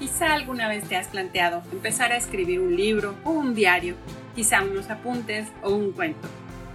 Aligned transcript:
Quizá 0.00 0.32
alguna 0.32 0.66
vez 0.66 0.88
te 0.88 0.96
has 0.96 1.08
planteado 1.08 1.62
empezar 1.72 2.10
a 2.10 2.16
escribir 2.16 2.58
un 2.58 2.74
libro 2.74 3.16
o 3.22 3.32
un 3.32 3.54
diario, 3.54 3.96
quizá 4.34 4.62
unos 4.62 4.88
apuntes 4.88 5.48
o 5.62 5.74
un 5.74 5.92
cuento. 5.92 6.26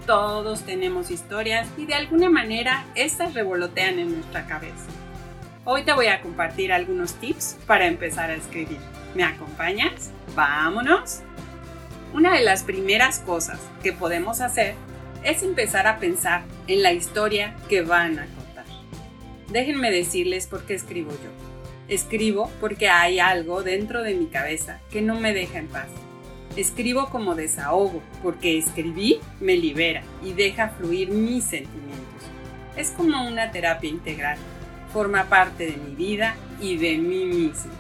Todos 0.06 0.62
tenemos 0.62 1.10
historias 1.10 1.68
y 1.76 1.88
de 1.88 1.96
alguna 1.96 2.30
manera 2.30 2.86
estas 2.94 3.34
revolotean 3.34 3.98
en 3.98 4.14
nuestra 4.14 4.46
cabeza. 4.46 4.86
Hoy 5.64 5.82
te 5.82 5.94
voy 5.94 6.06
a 6.06 6.22
compartir 6.22 6.72
algunos 6.72 7.16
tips 7.16 7.58
para 7.66 7.88
empezar 7.88 8.30
a 8.30 8.36
escribir. 8.36 8.78
¿Me 9.16 9.24
acompañas? 9.24 10.12
¡Vámonos! 10.36 11.22
Una 12.14 12.36
de 12.36 12.44
las 12.44 12.62
primeras 12.62 13.18
cosas 13.18 13.60
que 13.82 13.92
podemos 13.92 14.40
hacer 14.40 14.76
es 15.24 15.42
empezar 15.42 15.88
a 15.88 15.98
pensar 15.98 16.44
en 16.68 16.84
la 16.84 16.94
historia 16.94 17.56
que 17.70 17.82
van 17.82 18.20
a 18.20 18.28
contar. 18.28 18.66
Déjenme 19.52 19.90
decirles 19.90 20.46
por 20.46 20.64
qué 20.68 20.76
escribo 20.76 21.10
yo. 21.10 21.65
Escribo 21.88 22.50
porque 22.60 22.90
hay 22.90 23.20
algo 23.20 23.62
dentro 23.62 24.02
de 24.02 24.16
mi 24.16 24.26
cabeza 24.26 24.80
que 24.92 25.02
no 25.02 25.20
me 25.20 25.34
deja 25.34 25.60
en 25.60 25.68
paz. 25.68 25.88
Escribo 26.56 27.10
como 27.10 27.36
desahogo, 27.36 28.02
porque 28.24 28.58
escribir 28.58 29.20
me 29.40 29.56
libera 29.58 30.02
y 30.24 30.34
deja 30.34 30.70
fluir 30.70 31.10
mis 31.10 31.44
sentimientos. 31.44 32.06
Es 32.76 32.92
como 32.92 33.28
una 33.28 33.52
terapia 33.52 33.90
integral. 33.90 34.38
Forma 34.94 35.26
parte 35.26 35.66
de 35.66 35.78
mi 35.78 35.94
vida 35.94 36.36
y 36.60 36.78
de 36.78 36.98
mí 36.98 37.26
mismo. 37.26 37.72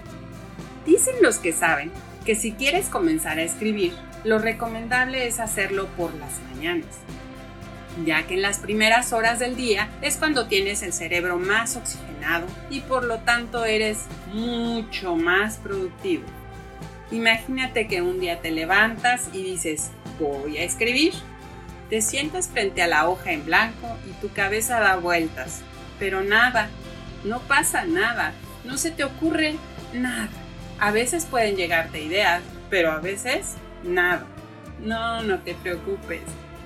Dicen 0.85 1.15
los 1.21 1.37
que 1.37 1.53
saben 1.53 1.91
que 2.25 2.35
si 2.35 2.51
quieres 2.51 2.89
comenzar 2.89 3.39
a 3.39 3.43
escribir, 3.43 3.93
lo 4.23 4.39
recomendable 4.39 5.25
es 5.25 5.39
hacerlo 5.39 5.87
por 5.97 6.13
las 6.15 6.39
mañanas 6.51 7.05
ya 8.03 8.27
que 8.27 8.33
en 8.33 8.41
las 8.41 8.59
primeras 8.59 9.13
horas 9.13 9.39
del 9.39 9.55
día 9.55 9.89
es 10.01 10.17
cuando 10.17 10.47
tienes 10.47 10.83
el 10.83 10.91
cerebro 10.91 11.37
más 11.37 11.75
oxigenado 11.75 12.47
y 12.69 12.81
por 12.81 13.05
lo 13.05 13.19
tanto 13.19 13.65
eres 13.65 14.05
mucho 14.33 15.15
más 15.15 15.57
productivo. 15.57 16.25
Imagínate 17.11 17.87
que 17.87 18.01
un 18.01 18.19
día 18.19 18.41
te 18.41 18.51
levantas 18.51 19.29
y 19.31 19.43
dices, 19.43 19.91
voy 20.19 20.57
a 20.57 20.63
escribir. 20.63 21.13
Te 21.89 22.01
sientas 22.01 22.49
frente 22.49 22.81
a 22.81 22.87
la 22.87 23.07
hoja 23.07 23.31
en 23.31 23.45
blanco 23.45 23.95
y 24.09 24.11
tu 24.19 24.33
cabeza 24.33 24.79
da 24.79 24.95
vueltas, 24.95 25.61
pero 25.99 26.23
nada, 26.23 26.69
no 27.23 27.39
pasa 27.41 27.85
nada, 27.85 28.33
no 28.63 28.77
se 28.77 28.89
te 28.89 29.03
ocurre 29.03 29.55
nada. 29.93 30.29
A 30.79 30.91
veces 30.91 31.25
pueden 31.25 31.55
llegarte 31.55 32.01
ideas, 32.01 32.41
pero 32.71 32.91
a 32.91 32.99
veces 32.99 33.53
nada. 33.83 34.25
No, 34.81 35.21
no 35.21 35.39
te 35.39 35.53
preocupes. 35.53 36.21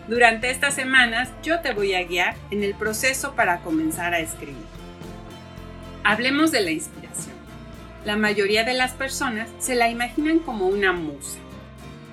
Durante 0.10 0.50
estas 0.50 0.74
semanas 0.74 1.30
yo 1.44 1.60
te 1.60 1.72
voy 1.72 1.94
a 1.94 2.04
guiar 2.04 2.36
en 2.50 2.64
el 2.64 2.74
proceso 2.74 3.36
para 3.36 3.60
comenzar 3.60 4.16
a 4.16 4.20
escribir. 4.20 4.66
Hablemos 6.04 6.52
de 6.52 6.62
la 6.62 6.72
inspiración. 6.72 7.36
La 8.06 8.16
mayoría 8.16 8.64
de 8.64 8.74
las 8.74 8.94
personas 8.94 9.48
se 9.60 9.76
la 9.76 9.88
imaginan 9.88 10.40
como 10.40 10.66
una 10.66 10.94
musa. 10.94 11.38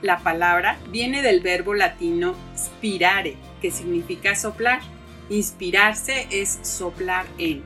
La 0.03 0.19
palabra 0.19 0.77
viene 0.91 1.23
del 1.23 1.41
verbo 1.41 1.73
latino 1.73 2.35
spirare, 2.55 3.39
que 3.63 3.71
significa 3.71 4.35
soplar. 4.35 4.83
Inspirarse 5.31 6.27
es 6.31 6.59
soplar 6.61 7.25
en. 7.39 7.63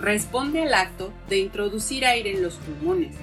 Responde 0.00 0.62
al 0.62 0.72
acto 0.72 1.12
de 1.28 1.40
introducir 1.40 2.06
aire 2.06 2.30
en 2.30 2.42
los 2.42 2.54
pulmones, 2.54 3.14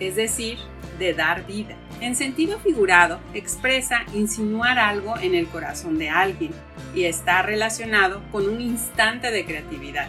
es 0.00 0.16
decir, 0.16 0.56
de 0.98 1.12
dar 1.12 1.46
vida. 1.46 1.76
En 2.00 2.14
sentido 2.14 2.58
figurado, 2.58 3.20
expresa 3.32 4.04
insinuar 4.12 4.78
algo 4.78 5.16
en 5.18 5.34
el 5.34 5.46
corazón 5.46 5.98
de 5.98 6.10
alguien 6.10 6.52
y 6.94 7.04
está 7.04 7.40
relacionado 7.40 8.22
con 8.30 8.48
un 8.48 8.60
instante 8.60 9.30
de 9.30 9.46
creatividad. 9.46 10.08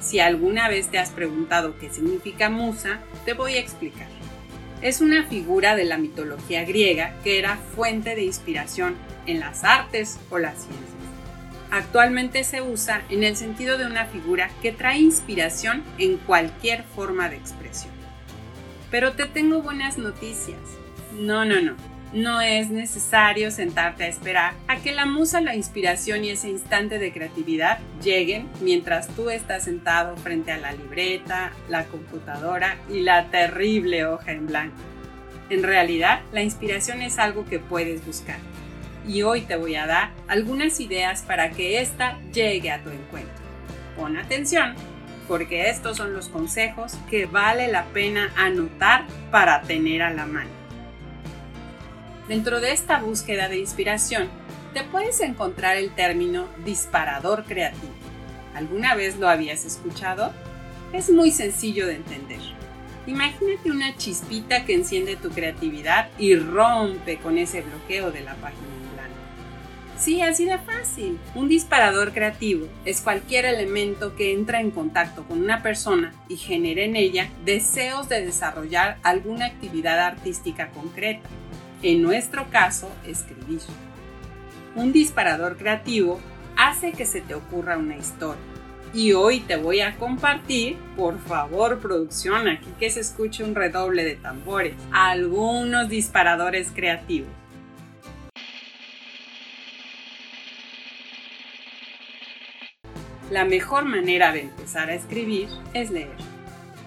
Si 0.00 0.18
alguna 0.18 0.68
vez 0.68 0.88
te 0.88 0.98
has 0.98 1.10
preguntado 1.10 1.78
qué 1.78 1.88
significa 1.90 2.50
musa, 2.50 2.98
te 3.24 3.34
voy 3.34 3.54
a 3.54 3.60
explicar. 3.60 4.08
Es 4.82 5.00
una 5.00 5.26
figura 5.26 5.76
de 5.76 5.84
la 5.84 5.98
mitología 5.98 6.64
griega 6.64 7.14
que 7.22 7.38
era 7.38 7.58
fuente 7.76 8.16
de 8.16 8.24
inspiración 8.24 8.96
en 9.26 9.38
las 9.38 9.62
artes 9.62 10.18
o 10.30 10.38
las 10.38 10.54
ciencias. 10.54 10.88
Actualmente 11.70 12.42
se 12.42 12.62
usa 12.62 13.02
en 13.08 13.22
el 13.22 13.36
sentido 13.36 13.78
de 13.78 13.86
una 13.86 14.06
figura 14.06 14.50
que 14.62 14.72
trae 14.72 14.98
inspiración 14.98 15.84
en 15.98 16.16
cualquier 16.16 16.82
forma 16.82 17.28
de 17.28 17.36
expresión. 17.36 17.92
Pero 18.90 19.12
te 19.12 19.26
tengo 19.26 19.62
buenas 19.62 19.96
noticias. 19.96 20.58
No, 21.12 21.44
no, 21.44 21.60
no. 21.60 21.74
No 22.12 22.40
es 22.40 22.70
necesario 22.70 23.52
sentarte 23.52 24.02
a 24.02 24.08
esperar 24.08 24.54
a 24.66 24.78
que 24.78 24.90
la 24.90 25.06
musa, 25.06 25.40
la 25.40 25.54
inspiración 25.54 26.24
y 26.24 26.30
ese 26.30 26.48
instante 26.48 26.98
de 26.98 27.12
creatividad 27.12 27.78
lleguen 28.02 28.48
mientras 28.60 29.06
tú 29.08 29.30
estás 29.30 29.62
sentado 29.62 30.16
frente 30.16 30.50
a 30.50 30.58
la 30.58 30.72
libreta, 30.72 31.52
la 31.68 31.84
computadora 31.84 32.78
y 32.88 33.00
la 33.00 33.26
terrible 33.26 34.06
hoja 34.06 34.32
en 34.32 34.48
blanco. 34.48 34.76
En 35.50 35.62
realidad, 35.62 36.22
la 36.32 36.42
inspiración 36.42 37.00
es 37.00 37.20
algo 37.20 37.44
que 37.44 37.60
puedes 37.60 38.04
buscar. 38.04 38.38
Y 39.06 39.22
hoy 39.22 39.42
te 39.42 39.54
voy 39.54 39.76
a 39.76 39.86
dar 39.86 40.10
algunas 40.26 40.80
ideas 40.80 41.22
para 41.22 41.50
que 41.50 41.80
ésta 41.80 42.18
llegue 42.32 42.72
a 42.72 42.82
tu 42.82 42.90
encuentro. 42.90 43.44
Pon 43.96 44.16
atención, 44.16 44.74
porque 45.28 45.70
estos 45.70 45.96
son 45.96 46.12
los 46.12 46.28
consejos 46.28 46.94
que 47.08 47.26
vale 47.26 47.68
la 47.68 47.84
pena 47.86 48.32
anotar 48.36 49.06
para 49.30 49.62
tener 49.62 50.02
a 50.02 50.10
la 50.10 50.26
mano. 50.26 50.59
Dentro 52.30 52.60
de 52.60 52.70
esta 52.70 53.00
búsqueda 53.00 53.48
de 53.48 53.58
inspiración, 53.58 54.28
te 54.72 54.84
puedes 54.84 55.20
encontrar 55.20 55.76
el 55.76 55.90
término 55.90 56.46
disparador 56.64 57.42
creativo. 57.42 57.92
¿Alguna 58.54 58.94
vez 58.94 59.18
lo 59.18 59.28
habías 59.28 59.64
escuchado? 59.64 60.32
Es 60.92 61.10
muy 61.10 61.32
sencillo 61.32 61.88
de 61.88 61.96
entender. 61.96 62.38
Imagínate 63.08 63.72
una 63.72 63.96
chispita 63.96 64.64
que 64.64 64.74
enciende 64.74 65.16
tu 65.16 65.30
creatividad 65.30 66.08
y 66.20 66.36
rompe 66.36 67.18
con 67.18 67.36
ese 67.36 67.62
bloqueo 67.62 68.12
de 68.12 68.20
la 68.20 68.36
página 68.36 68.62
en 68.62 68.94
blanco. 68.94 69.14
Sí, 69.98 70.22
así 70.22 70.44
de 70.44 70.58
fácil. 70.58 71.18
Un 71.34 71.48
disparador 71.48 72.12
creativo 72.12 72.68
es 72.84 73.00
cualquier 73.00 73.44
elemento 73.44 74.14
que 74.14 74.32
entra 74.32 74.60
en 74.60 74.70
contacto 74.70 75.24
con 75.24 75.42
una 75.42 75.64
persona 75.64 76.14
y 76.28 76.36
genere 76.36 76.84
en 76.84 76.94
ella 76.94 77.28
deseos 77.44 78.08
de 78.08 78.24
desarrollar 78.24 78.98
alguna 79.02 79.46
actividad 79.46 79.98
artística 79.98 80.70
concreta 80.70 81.28
en 81.82 82.02
nuestro 82.02 82.50
caso, 82.50 82.90
escribir. 83.06 83.60
Un 84.74 84.92
disparador 84.92 85.56
creativo 85.56 86.20
hace 86.56 86.92
que 86.92 87.06
se 87.06 87.20
te 87.20 87.34
ocurra 87.34 87.78
una 87.78 87.96
historia. 87.96 88.40
Y 88.92 89.12
hoy 89.12 89.40
te 89.40 89.56
voy 89.56 89.80
a 89.80 89.96
compartir, 89.96 90.76
por 90.96 91.18
favor 91.20 91.78
producción, 91.78 92.48
aquí 92.48 92.68
que 92.78 92.90
se 92.90 93.00
escuche 93.00 93.44
un 93.44 93.54
redoble 93.54 94.04
de 94.04 94.16
tambores, 94.16 94.74
algunos 94.90 95.88
disparadores 95.88 96.72
creativos. 96.74 97.30
La 103.30 103.44
mejor 103.44 103.84
manera 103.84 104.32
de 104.32 104.40
empezar 104.40 104.90
a 104.90 104.94
escribir 104.94 105.48
es 105.72 105.92
leer. 105.92 106.16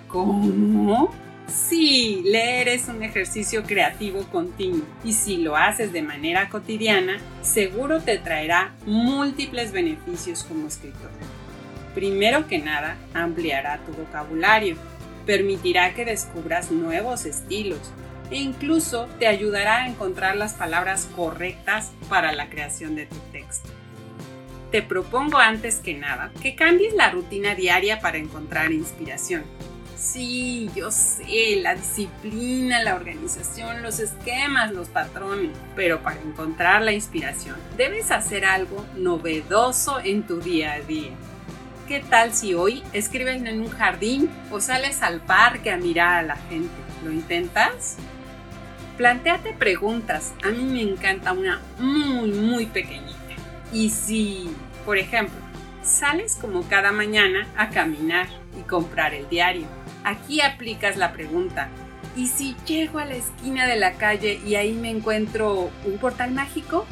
¿Cómo? 0.10 1.10
Sí, 1.53 2.24
leer 2.25 2.68
es 2.68 2.88
un 2.88 3.03
ejercicio 3.03 3.62
creativo 3.62 4.24
continuo 4.31 4.88
y 5.03 5.14
si 5.14 5.38
lo 5.38 5.56
haces 5.56 5.94
de 5.94 6.02
manera 6.02 6.50
cotidiana, 6.50 7.19
seguro 7.44 8.02
te 8.02 8.18
traerá 8.18 8.74
múltiples 8.88 9.72
beneficios 9.72 10.44
como 10.44 10.68
escritor. 10.68 11.12
Primero 11.94 12.47
que 12.47 12.58
nada, 12.58 12.97
ampliará 13.13 13.78
tu 13.86 13.92
vocabulario, 13.92 14.78
permitirá 15.28 15.94
que 15.94 16.06
descubras 16.06 16.72
nuevos 16.72 17.25
estilos 17.25 17.92
e 18.31 18.38
incluso 18.38 19.08
te 19.19 19.28
ayudará 19.28 19.84
a 19.84 19.88
encontrar 19.88 20.36
las 20.36 20.56
palabras 20.56 21.08
correctas 21.16 21.92
para 22.09 22.31
la 22.31 22.50
creación 22.50 22.96
de 22.96 23.06
tu 23.06 23.19
texto. 23.31 23.69
Te 24.72 24.81
propongo 24.81 25.38
antes 25.38 25.75
que 25.75 25.94
nada 25.94 26.31
que 26.42 26.56
cambies 26.56 26.96
la 26.96 27.12
rutina 27.12 27.53
diaria 27.53 28.00
para 28.00 28.18
encontrar 28.18 28.72
inspiración 28.72 29.44
Sí, 30.04 30.70
yo 30.76 30.92
sé, 30.92 31.62
la 31.62 31.76
disciplina, 31.76 32.84
la 32.84 32.96
organización, 32.96 33.82
los 33.82 34.02
esquemas, 34.02 34.74
los 34.74 34.90
patrones, 34.90 35.52
pero 35.78 36.02
para 36.02 36.20
encontrar 36.20 36.82
la 36.82 36.92
inspiración 36.92 37.56
debes 37.78 38.12
hacer 38.12 38.44
algo 38.44 38.86
novedoso 38.98 40.02
en 40.02 40.24
tu 40.24 40.42
día 40.42 40.74
a 40.74 40.82
día. 40.82 41.12
¿Qué 41.88 42.02
tal 42.02 42.34
si 42.34 42.54
hoy 42.54 42.84
escribes 42.92 43.42
en 43.44 43.62
un 43.62 43.70
jardín 43.70 44.30
o 44.52 44.60
sales 44.60 45.02
al 45.02 45.22
parque 45.22 45.72
a 45.72 45.78
mirar 45.78 46.18
a 46.18 46.24
la 46.24 46.36
gente? 46.36 46.74
¿Lo 47.06 47.12
intentas? 47.12 47.96
Plantéate 48.98 49.54
preguntas. 49.54 50.34
A 50.44 50.50
mí 50.50 50.66
me 50.66 50.82
encanta 50.82 51.32
una 51.32 51.62
muy, 51.80 52.30
muy 52.34 52.66
pequeñita. 52.66 53.36
Y 53.72 53.90
si, 53.90 54.54
por 54.86 54.98
ejemplo, 54.98 55.40
sales 55.82 56.36
como 56.36 56.68
cada 56.68 56.92
mañana 56.92 57.48
a 57.56 57.70
caminar 57.70 58.28
y 58.60 58.64
comprar 58.64 59.14
el 59.14 59.30
diario, 59.30 59.66
Aquí 60.04 60.42
aplicas 60.42 60.98
la 60.98 61.14
pregunta. 61.14 61.70
¿Y 62.16 62.28
si 62.28 62.56
llego 62.68 63.00
a 63.00 63.06
la 63.06 63.16
esquina 63.16 63.66
de 63.66 63.78
la 63.78 63.94
calle 63.94 64.40
y 64.46 64.56
ahí 64.56 64.74
me 64.74 64.90
encuentro 64.90 65.72
un 65.86 65.98
portal 65.98 66.32
mágico? 66.32 66.86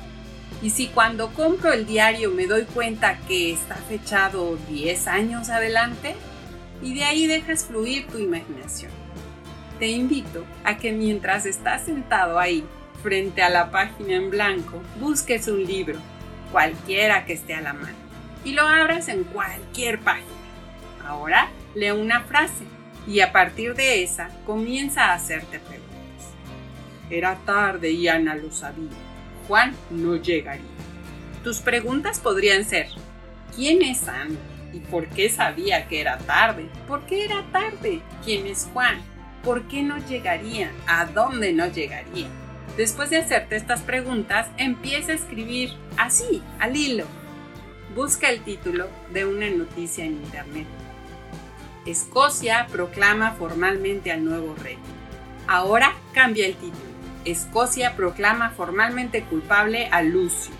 ¿Y 0.61 0.69
si 0.69 0.87
cuando 0.87 1.33
compro 1.33 1.73
el 1.73 1.85
diario 1.85 2.31
me 2.31 2.47
doy 2.47 2.63
cuenta 2.63 3.17
que 3.27 3.51
está 3.51 3.75
fechado 3.75 4.57
10 4.69 5.07
años 5.07 5.49
adelante? 5.49 6.15
Y 6.81 6.95
de 6.95 7.03
ahí 7.03 7.27
dejas 7.27 7.65
fluir 7.65 8.07
tu 8.07 8.17
imaginación. 8.17 8.91
te 9.79 9.87
invito 9.87 10.45
a 10.63 10.77
que 10.77 10.91
mientras 10.91 11.47
estás 11.47 11.85
sentado 11.85 12.37
ahí, 12.37 12.63
frente 13.01 13.41
a 13.41 13.49
la 13.49 13.71
página 13.71 14.13
en 14.13 14.29
blanco, 14.29 14.79
busques 14.99 15.47
un 15.47 15.65
libro, 15.65 15.97
cualquiera 16.51 17.25
que 17.25 17.33
esté 17.33 17.55
a 17.55 17.61
la 17.61 17.73
mano, 17.73 17.97
y 18.45 18.53
lo 18.53 18.61
abras 18.61 19.07
en 19.07 19.23
cualquier 19.23 19.99
página. 19.99 20.29
Ahora 21.03 21.49
lee 21.73 21.89
una 21.89 22.21
frase 22.21 22.63
y 23.07 23.19
a 23.21 23.31
partir 23.31 23.75
de 23.75 24.03
esa 24.03 24.29
comienza 24.45 25.05
a 25.05 25.13
hacerte 25.13 25.59
preguntas. 25.59 25.91
Era 27.09 27.35
tarde 27.45 27.91
y 27.91 28.07
Ana 28.07 28.35
lo 28.35 28.51
sabía. 28.51 28.89
Juan 29.47 29.73
no 29.89 30.15
llegaría. 30.15 30.65
Tus 31.43 31.59
preguntas 31.59 32.19
podrían 32.19 32.63
ser, 32.63 32.87
¿quién 33.55 33.81
es 33.81 34.07
Ana? 34.07 34.39
¿Y 34.73 34.79
por 34.79 35.07
qué 35.07 35.29
sabía 35.29 35.87
que 35.87 35.99
era 35.99 36.17
tarde? 36.19 36.69
¿Por 36.87 37.05
qué 37.05 37.25
era 37.25 37.43
tarde? 37.51 38.01
¿Quién 38.23 38.47
es 38.47 38.69
Juan? 38.71 39.01
¿Por 39.43 39.63
qué 39.67 39.81
no 39.83 39.97
llegaría? 39.97 40.71
¿A 40.87 41.05
dónde 41.05 41.51
no 41.51 41.67
llegaría? 41.67 42.27
Después 42.77 43.09
de 43.09 43.17
hacerte 43.17 43.57
estas 43.57 43.81
preguntas, 43.81 44.47
empieza 44.57 45.11
a 45.11 45.15
escribir 45.15 45.73
así, 45.97 46.41
al 46.59 46.77
hilo. 46.77 47.05
Busca 47.95 48.29
el 48.29 48.41
título 48.43 48.87
de 49.11 49.25
una 49.25 49.49
noticia 49.49 50.05
en 50.05 50.13
Internet. 50.13 50.67
Escocia 51.85 52.67
proclama 52.71 53.31
formalmente 53.31 54.11
al 54.11 54.23
nuevo 54.23 54.55
rey. 54.55 54.77
Ahora 55.47 55.93
cambia 56.13 56.45
el 56.45 56.53
título. 56.53 56.91
Escocia 57.25 57.95
proclama 57.95 58.51
formalmente 58.51 59.23
culpable 59.23 59.87
a 59.91 60.03
Lucio. 60.03 60.53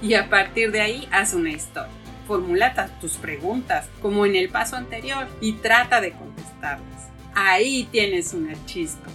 Y 0.00 0.14
a 0.14 0.30
partir 0.30 0.70
de 0.72 0.80
ahí 0.80 1.08
haz 1.10 1.34
una 1.34 1.50
historia. 1.50 1.92
Formula 2.26 2.74
tus 3.00 3.16
preguntas, 3.16 3.88
como 4.00 4.24
en 4.24 4.36
el 4.36 4.48
paso 4.48 4.76
anterior, 4.76 5.28
y 5.40 5.54
trata 5.54 6.00
de 6.00 6.12
contestarlas. 6.12 7.08
Ahí 7.34 7.86
tienes 7.92 8.32
una 8.32 8.54
chispa. 8.64 9.10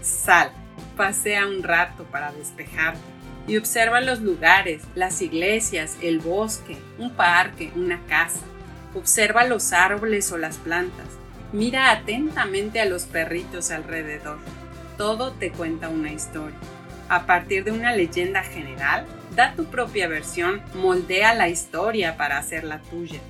Sal, 0.00 0.50
pasea 0.96 1.46
un 1.46 1.62
rato 1.62 2.04
para 2.04 2.32
despejarte 2.32 3.12
y 3.46 3.56
observa 3.56 4.00
los 4.00 4.20
lugares, 4.20 4.82
las 4.94 5.20
iglesias, 5.20 5.96
el 6.00 6.20
bosque, 6.20 6.78
un 6.98 7.10
parque, 7.10 7.72
una 7.74 8.00
casa. 8.06 8.40
Observa 8.94 9.44
los 9.44 9.72
árboles 9.72 10.30
o 10.32 10.38
las 10.38 10.58
plantas. 10.58 11.06
Mira 11.52 11.90
atentamente 11.90 12.80
a 12.80 12.84
los 12.84 13.04
perritos 13.04 13.70
alrededor. 13.70 14.38
Todo 14.96 15.32
te 15.32 15.50
cuenta 15.50 15.88
una 15.88 16.12
historia. 16.12 16.56
A 17.08 17.26
partir 17.26 17.64
de 17.64 17.72
una 17.72 17.94
leyenda 17.94 18.42
general, 18.42 19.06
da 19.34 19.54
tu 19.54 19.64
propia 19.66 20.08
versión, 20.08 20.62
moldea 20.74 21.34
la 21.34 21.48
historia 21.48 22.16
para 22.16 22.38
hacerla 22.38 22.80
tuya. 22.90 23.20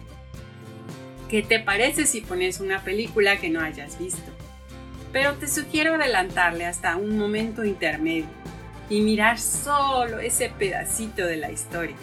¿Qué 1.28 1.42
te 1.42 1.60
parece 1.60 2.06
si 2.06 2.20
pones 2.20 2.60
una 2.60 2.82
película 2.82 3.38
que 3.38 3.48
no 3.48 3.60
hayas 3.60 3.98
visto? 3.98 4.30
Pero 5.12 5.34
te 5.34 5.48
sugiero 5.48 5.94
adelantarle 5.94 6.66
hasta 6.66 6.96
un 6.96 7.18
momento 7.18 7.64
intermedio 7.64 8.26
y 8.88 9.00
mirar 9.00 9.38
solo 9.38 10.18
ese 10.18 10.50
pedacito 10.50 11.24
de 11.26 11.36
la 11.36 11.50
historia. 11.50 11.96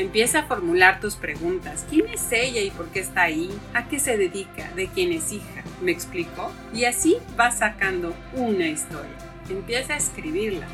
Empieza 0.00 0.38
a 0.38 0.42
formular 0.44 0.98
tus 0.98 1.16
preguntas. 1.16 1.84
¿Quién 1.90 2.08
es 2.08 2.32
ella 2.32 2.62
y 2.62 2.70
por 2.70 2.88
qué 2.88 3.00
está 3.00 3.20
ahí? 3.24 3.50
¿A 3.74 3.86
qué 3.86 3.98
se 3.98 4.16
dedica? 4.16 4.70
¿De 4.74 4.86
quién 4.86 5.12
es 5.12 5.30
hija? 5.30 5.62
¿Me 5.82 5.92
explico? 5.92 6.50
Y 6.72 6.86
así 6.86 7.18
vas 7.36 7.58
sacando 7.58 8.14
una 8.32 8.66
historia. 8.66 9.12
Empieza 9.50 9.92
a 9.92 9.98
escribirla. 9.98 10.66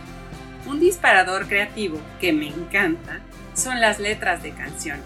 Un 0.65 0.79
disparador 0.79 1.49
creativo 1.49 2.01
que 2.21 2.33
me 2.33 2.47
encanta 2.47 3.19
son 3.53 3.81
las 3.81 3.99
letras 3.99 4.45
de 4.45 4.53
canciones. 4.53 5.03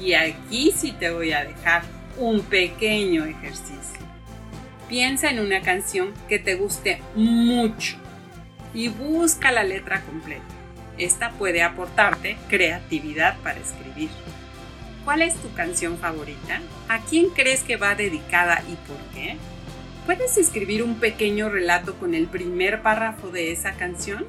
Y 0.00 0.12
aquí 0.12 0.70
sí 0.70 0.92
te 0.92 1.10
voy 1.10 1.32
a 1.32 1.44
dejar 1.44 1.82
un 2.16 2.42
pequeño 2.42 3.24
ejercicio. 3.24 3.98
Piensa 4.88 5.30
en 5.30 5.40
una 5.40 5.62
canción 5.62 6.14
que 6.28 6.38
te 6.38 6.54
guste 6.54 7.02
mucho 7.16 7.96
y 8.72 8.86
busca 8.86 9.50
la 9.50 9.64
letra 9.64 10.00
completa. 10.02 10.44
Esta 10.98 11.30
puede 11.32 11.62
aportarte 11.62 12.36
creatividad 12.48 13.36
para 13.42 13.58
escribir. 13.60 14.10
¿Cuál 15.04 15.22
es 15.22 15.34
tu 15.36 15.52
canción 15.52 15.98
favorita? 15.98 16.60
¿A 16.88 17.00
quién 17.00 17.30
crees 17.30 17.62
que 17.62 17.76
va 17.76 17.94
dedicada 17.94 18.62
y 18.68 18.76
por 18.86 18.98
qué? 19.14 19.36
¿Puedes 20.06 20.36
escribir 20.38 20.82
un 20.82 21.00
pequeño 21.00 21.48
relato 21.48 21.94
con 21.94 22.14
el 22.14 22.26
primer 22.26 22.82
párrafo 22.82 23.28
de 23.28 23.52
esa 23.52 23.72
canción? 23.72 24.24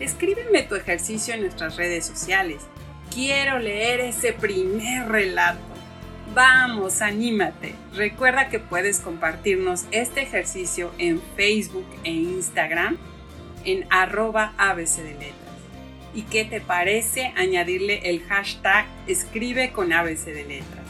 Escríbeme 0.00 0.62
tu 0.62 0.74
ejercicio 0.74 1.34
en 1.34 1.42
nuestras 1.42 1.76
redes 1.76 2.06
sociales. 2.06 2.62
Quiero 3.12 3.58
leer 3.58 4.00
ese 4.00 4.32
primer 4.32 5.08
relato. 5.08 5.60
Vamos, 6.34 7.02
anímate. 7.02 7.74
Recuerda 7.94 8.48
que 8.48 8.58
puedes 8.58 9.00
compartirnos 9.00 9.84
este 9.90 10.22
ejercicio 10.22 10.92
en 10.98 11.20
Facebook 11.36 11.86
e 12.04 12.10
Instagram 12.10 12.96
en 13.64 13.86
arroba. 13.90 14.54
¿Y 16.14 16.22
qué 16.22 16.44
te 16.44 16.60
parece 16.60 17.32
añadirle 17.36 18.10
el 18.10 18.22
hashtag 18.24 18.86
escribe 19.06 19.72
con 19.72 19.92
ABC 19.92 20.26
de 20.26 20.44
letras? 20.44 20.84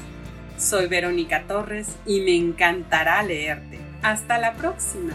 Soy 0.58 0.86
Verónica 0.86 1.44
Torres 1.46 1.96
y 2.06 2.20
me 2.20 2.34
encantará 2.36 3.22
leerte. 3.22 3.78
Hasta 4.02 4.38
la 4.38 4.54
próxima. 4.54 5.12